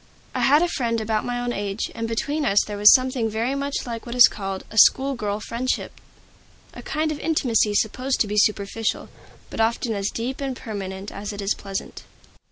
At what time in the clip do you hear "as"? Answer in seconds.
9.93-10.09, 11.11-11.31